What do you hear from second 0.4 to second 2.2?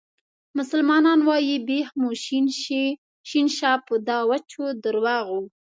مسلمانان وایي بیخ مو